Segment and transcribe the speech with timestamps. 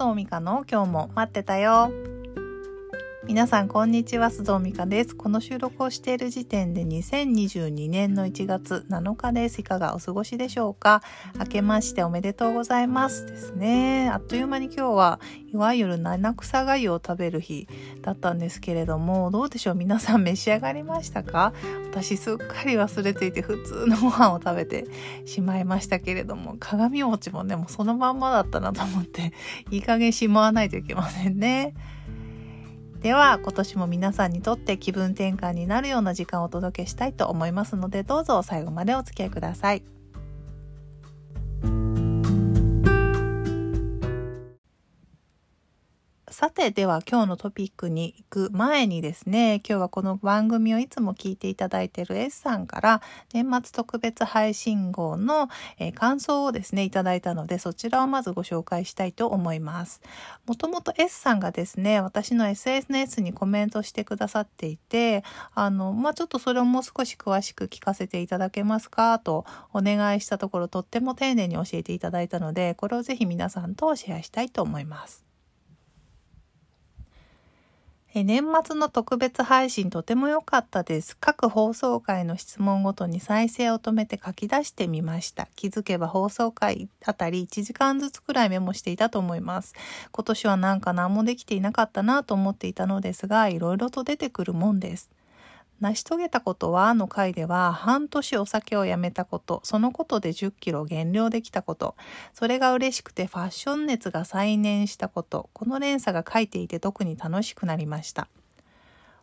[0.00, 1.92] 藤美香の今日も待ってたよ。
[3.30, 5.14] 皆さんこんにちは須藤美香です。
[5.14, 9.60] この収録をしている時点で2022年の1月7日です。
[9.60, 11.00] いかがお過ごしでしょうか？
[11.38, 14.10] 明けましておめでとうございますですね。
[14.12, 15.20] あっという間に今日は
[15.52, 17.68] いわゆる七草がを食べる日
[18.02, 19.74] だったんですけれどもどうでしょう？
[19.76, 21.52] 皆さん召し上がりましたか？
[21.92, 24.86] 私すっかり忘れていて普通のご飯を食べて
[25.24, 29.32] しまいましたけれども鏡餅もねもうそのまんまだったなと思って
[29.70, 31.74] いい加減しまわないといけませんね。
[33.00, 39.99] では今年も皆さんにとって気分転換になるような時間をお届けしたいと思いますのでどうぞ最後までお付き合いください。
[46.40, 53.02] さてでは今日のトピックに行く前にですね今日はこの番組をいつも聞いていただいている S さんから
[53.34, 60.00] 年末特別配信号の、え、感想をですねいただいたのでそちらをまずご紹介したいと思います。
[60.46, 65.22] もともと S さんがですね私の SNS にコメントしてくださっていて
[65.54, 69.44] あのまあちょっとそれをもう少し詳しく聞かせていただけますかと
[69.74, 75.29] お願いしたところとっても丁寧に教えていただいたのでこれをぜひ皆さんとシェアしたいと思います。
[78.12, 81.16] 年末の特別配信とても良かったです。
[81.16, 85.46] 各放送回の質問ごとに再生を止めて書き出してみました。
[85.54, 89.74] 気づけば放送回あたり1時間ずつくらいメモしていたと思います。
[90.10, 95.08] 今年はなんか何もできていなかったなと思っていたのですが、いろいろと出てくるもんです。
[95.80, 101.96] 成し遂げたことはの回では半年お酒をやめたこと、そのことで10キロ減量できたこと、
[102.34, 108.28] それが嬉しくてファッション熱が再燃したこと、この連鎖が書いていて特に楽しくなりました。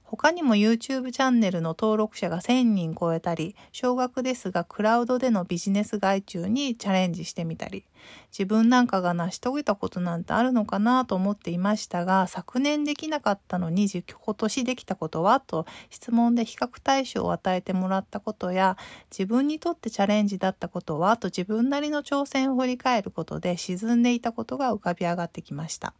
[0.09, 7.83] 他にも YouTube チャンネルの登録者が1000人超えたり、少額ですがクラウドでのビジネス外注にチャレンジしてみたり、
[8.31, 18.77] 自分なんかが成し遂げたことなんてあるのかなと思っていましたが、昨年できなかったのに今年できたことはと質問で比較対象を与えてもらったことや、
[19.11, 25.93] 自分にとってチャレンジだったことはと自分なりの挑戦を振り返ることで沈んでいたことが浮かび上がってきました。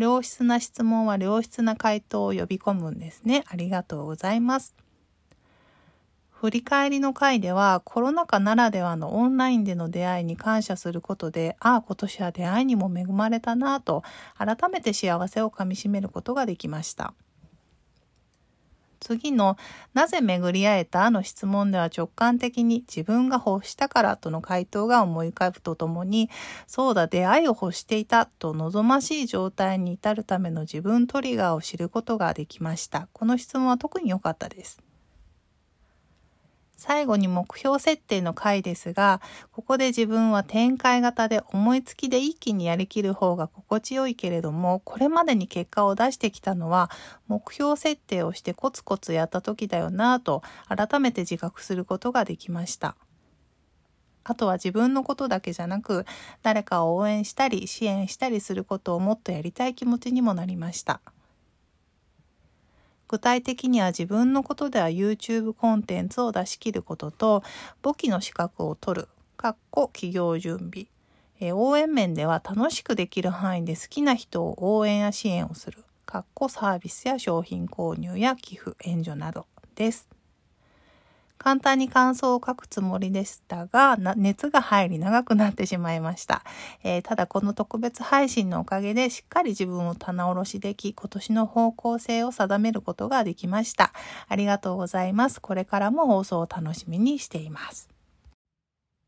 [0.00, 3.44] 良質な質問は良質な回答を呼び込むんですね。
[3.48, 4.74] ありがとうございます。
[6.30, 14.02] 振り返りの回ではコロナ禍ならではのオンラインでの出会いに感謝することで、ああ、今年は出会いにも恵まれたなぁと
[14.38, 17.12] 改めて幸せをかみしめることができました。
[19.00, 19.56] 次の
[19.94, 26.30] なぜ巡り会えたの質問では直感的に自分が欲したからとの回答が思い浮かぶとともに
[26.66, 33.08] そうだ出会いを欲していたと望ましい状態に至るための自分トリガーを知ることができました。
[33.12, 34.89] この質問は特に良かったです。
[36.80, 39.20] 最後に目標設定の回ですが、
[39.52, 46.90] ここで自分は展開型で思いつきで一気にやりきる方が心地よいけれども、これまでに結果を出してきたのは、
[47.28, 52.96] 目標設定をしてコツコツやった時だよなぁと改めて自覚することができました。
[54.24, 56.06] あとは自分のことだけじゃなく、
[56.42, 61.02] 誰かを応援したり支援したりすることをもっとやりたい気持ちにもなりました。
[63.10, 67.42] 具体的には自分のことでは YouTube コンテンツを出し切ることと
[67.82, 70.86] 簿記の資格を取る、かっこ企業準備、
[71.40, 80.19] え応援面では楽しくできる範囲で好きな人を応援や支援をする、かっこサービスや商品購入や寄付、援助などです。
[81.42, 86.44] 簡単に感想を書くつもりでしたが、熱が入り長くなってしまいました、
[86.84, 93.94] えー、ただこの特別配信のおかげでしっかり自分を棚卸しでき、今年の方向性を定めることができました。
[94.28, 95.40] ありがとうございます。
[95.40, 97.99] これからも放送を楽しみにしています。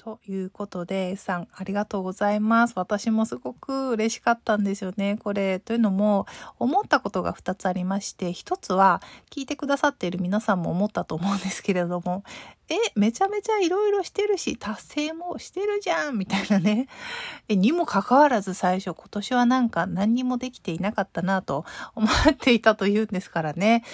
[0.04, 2.74] ということで、さん、ありがとうございます。
[2.74, 5.60] 私もすごく嬉しかったんですよね、これ。
[5.60, 6.26] というのも、
[6.58, 12.24] 思ったことが2つありまして、1つは、聞いてくださっている皆さんも思ったと思うんですけれども、
[12.72, 16.88] え、めちゃめちゃいろいろしてるし、達成もしてるじゃんみたいなね。
[17.48, 23.84] え、にもかかわらず最初、今年はなんか何にもできていなかったなと思っていたというんですからね。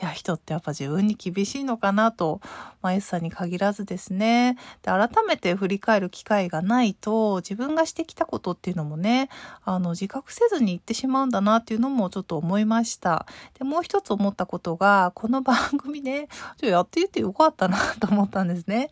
[0.00, 2.40] いや、人ってやっぱ自分に厳しいのかなと、
[2.82, 4.56] まあ、S さんに限らずですね。
[4.82, 9.28] で、改めて振り返る機会がないと、自分がしてきたことっていうのもね、
[9.64, 13.26] あの、自覚せずに言ってしまうんだなっていうのもちょっと思いました。
[13.58, 18.90] で、もう一つ思ったことが、この番組ね、ちょやって言ってよかったなと思思ったんですね。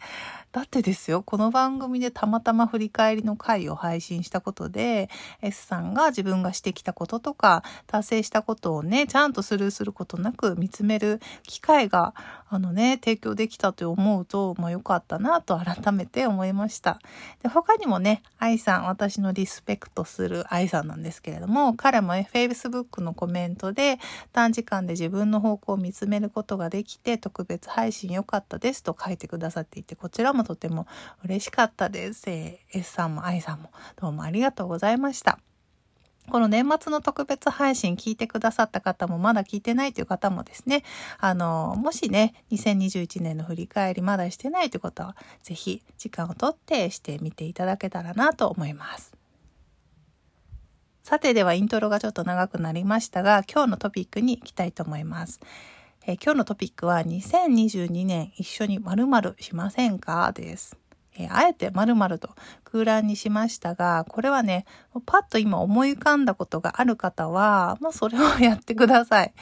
[0.59, 5.09] だってですよ、この番組でたまたま振り返りの回を配信したことで、
[5.41, 12.13] S さんが自分がしてきたこととか、達成したことをね、ちゃんとスルーすることなく見つめる機会が
[12.51, 16.99] あのね、提供できたと思うと、まあ良かったなと改めて思いました。
[17.43, 23.99] で、他にもね、愛さん、私のリスペクトする愛さんなんですけれども、彼も Facebook のコメントで
[24.33, 30.87] 短時間で自分の方向を見つめることができて特別配信良かったですと書いてくださっていて、こちらもとても
[31.25, 32.25] 嬉しかったです。
[32.29, 35.39] えー、S さんも愛さんもどうもありがとうございました。
[36.31, 40.85] この年末の特別配信聞いてくださった方もまだ聞いてないという方もですね、
[41.19, 49.15] あの、もしね、2021年の振り返りまだしてないということは、ぜひ時間をとってしてみていただけたらなと思います。
[51.03, 55.41] さてではイントロがちょっと長くなりましたが、今日のトピックに行きたいと思います。
[56.11, 60.33] え今日のトピックは2022年一緒に〇〇しませんか？
[60.33, 60.75] です。
[61.15, 62.31] えー、あえて〇〇と
[62.65, 64.65] 空欄にしましたが、これはね、
[65.05, 69.35] パッと今思い浮かんだことがある方は、もうそれをやってください。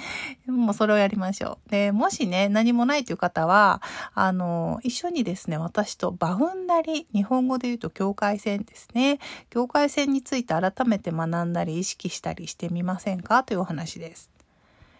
[0.48, 1.70] もうそれをやりましょう。
[1.70, 3.80] で、もしね、何もないという方は、
[4.14, 9.20] あの、一緒にですね、私とバウンダリ、日本語で言うと境界線ですね。
[9.50, 13.44] 境界線について改めて学んだり意識したりしてみませんか？
[13.44, 14.35] というお話です。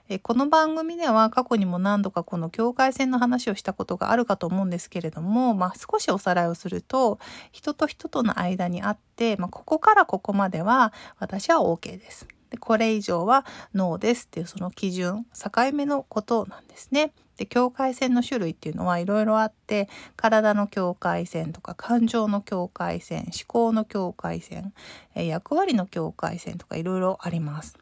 [0.08, 7.19] えこの番組では過去にも何度かこの境界線の話をしたことがあるかと思うんですけれども、まあ、少しおさらいをすると
[7.50, 12.29] 人と人との間にあって、まあ、ここからここまでは私は OK です。
[12.50, 13.44] でこれ以上は
[13.75, 17.12] ノーですっていうその基準境目のことなんですね。
[17.37, 24.73] で境界線の種類っていうのはいろいろあって体の境界線とか感情の境界線思考の境界線
[25.14, 27.76] 役割の境界線とかいろいろあります。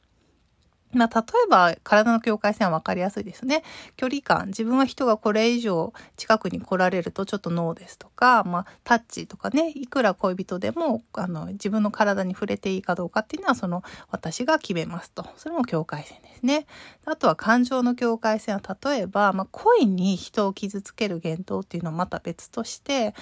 [0.94, 3.62] まあ、例えば体の境界線は分かりやすいですね。
[3.96, 4.49] 距離感。
[4.49, 15.26] 自分は人がこれ以上近くに来られるとちょっとノーですとか、まあ、タッチとかね、いくら恋人でも、あの、自分の体に触れていいかどうかっていうのは、その、私が決めますと。
[15.37, 16.67] それも境界線ですね。
[17.05, 23.14] あとは感情の境界線は、例えば、まあ、恋に人を傷つける言動っていうのはまた別として、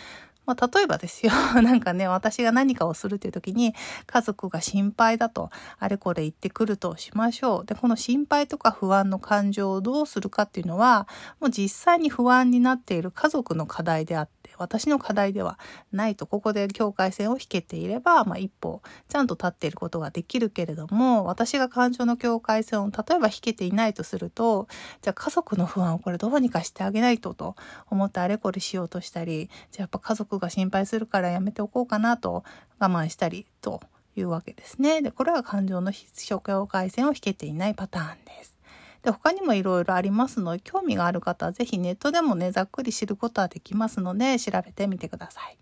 [0.47, 1.33] まあ、例えばですよ。
[1.63, 3.75] なんかね、私が何かをするという時に、
[4.07, 7.67] 家族が心配だと、あれこれ言ってくるとしましょう。
[7.67, 11.07] で、この心配とか不安の感情をどうするかっていうのは、
[11.41, 15.59] もう実際に不安になっている家族の課題であって、私の課題では
[15.91, 24.69] ないとここで境界線を引けていれば、まあ、一歩ちゃんと立っていることができるけれども私が感情の境界線を例えば引けていないとすると
[25.03, 27.57] じゃあ家族の不安をこれどうにかしてあげないとと
[27.91, 32.45] 思ってあれこれしようとしたりじゃあやっぱ家族が心配するからやめておこうかなと
[32.79, 33.81] 我慢したりと
[34.17, 35.03] いうわけですね。
[35.03, 38.59] でこれは感情の境界線を引けていないパターンです。
[39.03, 45.59] で他にもいろいろありますので興味がある方は是非ネットでもねざっくり知ることはできますので調べてみてください。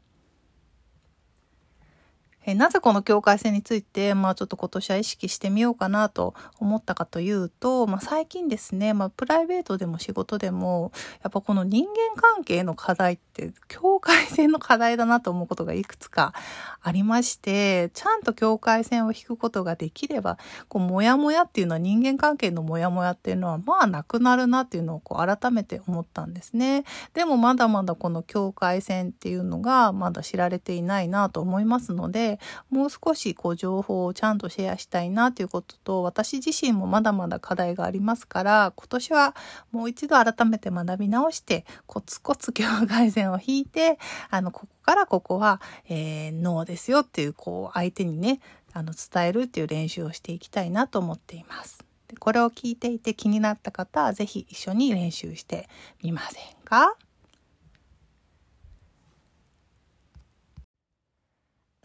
[2.50, 10.93] えなぜこの境界線について、まあ、ちょっと今年は意識してみようかなと思ったかというと、まあ、最近ですね、まあ、プライベートでも仕事でも
[11.23, 16.35] やっぱこの人間関係の課題って境界線の課題だなと思うことがいくつか
[16.82, 20.38] ありましてちゃんと境界線を引くことができれば
[20.69, 26.85] こうモヤモヤっていうのは人間関係のモヤモヤっていうのはまあなくなるなっていうのをこう改めて思ったんですね。
[27.14, 32.40] でもまだまだこの境界線っていうのがまだ知られていないなと思いますので
[32.71, 39.37] もう少しこう情報をちゃんとシェアしたいなということと私自身もまだまだ課題がありますから今年は
[39.73, 43.99] もう一度改めて学び直してコツコツ境界線を引いて
[44.31, 48.41] あのここからここは、えー、ノーですよっていうこう相手にね
[48.73, 51.85] あの伝えるっていう練習をしていきたいなと思っています。
[52.19, 55.69] これを聞いていて気になった方は是非一緒に練習して
[56.03, 56.97] みませんか？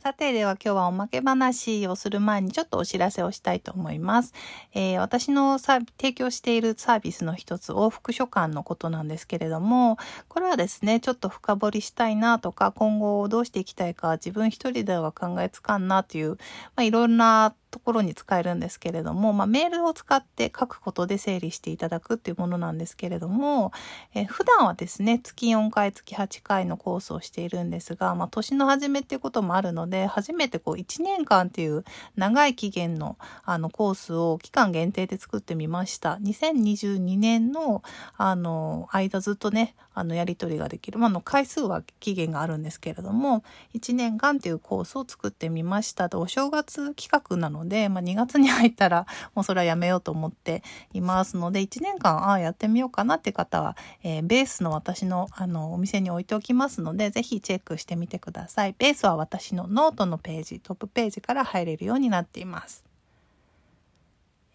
[0.06, 4.36] さて、では今日はおまけ話をする前にちょっとお知らせをしたいと思います。
[4.76, 9.98] えー、私の提供しているサービスの一つ、往復書館のことなんですけれども、
[10.28, 16.38] これはですね、ちょっと深掘りしたいなとか、今後どうしていきたいか自分一人では考えつかんなという、ま
[16.76, 23.74] あ、いろんなところに使えるんですけれども、まあ、メールを使って書くことで整理していただくっていうものなんですけれども、
[24.14, 31.84] えー、普段はですね、月4回、月8回のコースをしているんですが、まあ、年の初めっていうこともあるので、初めてこう1年間っていう
[32.16, 36.16] 長い期限のあのコースを期間限定で作ってみました。
[36.24, 37.84] 2022年の
[38.16, 41.00] あの間ずっとね、あのやり取りができる。
[41.00, 46.10] まあ、の回数は期限があるんですけれども、1年間っていうコースを作ってみました。
[46.10, 58.76] で、お正月企画なので、まあ、2月に入ったらもうそれはやめようと思っていますので、1年間、ああ、やってみようかなって方は、えー、ベースの私のあのお店に置いておきますので、ぜひチェックしてみてください。
[58.78, 62.86] ベースは私のノートのページ、トップページから入れるようになっています。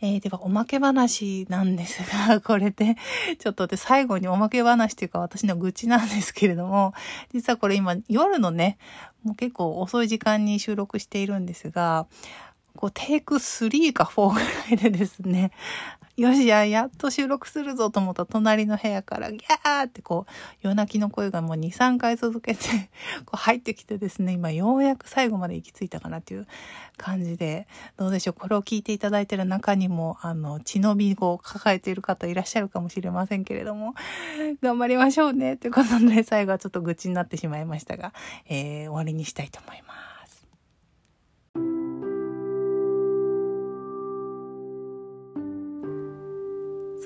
[0.02, 2.96] えー、では、おまけ話なんですが、 これで、
[3.38, 6.94] ちょっとで最後におまけ話というか私の愚痴なんですけれども、
[7.34, 8.78] 実はこれ今夜のね、
[9.24, 12.06] もう結構遅い時間に収録しているんですが、
[12.76, 15.52] こうテイク3か4ぐらいでですね、
[16.16, 22.60] よしや、やっと収録するぞと思った隣の部屋からギャーってこう、夜泣きの声がもう2、3回続けて
[23.26, 26.46] こう入ってきてですね、今ようやく最後まで行き着いたかなっていう
[26.96, 33.94] 感じで、どうでしょう、これを聞いていただいている中にも、あの、血のみを抱えている方いらっしゃるかもしれませんけれども、
[34.62, 38.12] 頑張りましょうね、ということで、最後はちょっと愚痴になってしまいましたが、
[38.46, 40.09] えー、終わりにしたいと思います。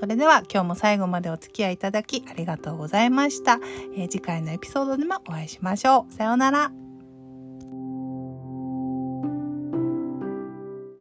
[0.05, 3.59] それでは今日も最後までお付き合いいただきありがとうございました。
[3.97, 6.13] えー、次回のエピソードでもお会いしましょう。
[6.13, 6.84] さようなら。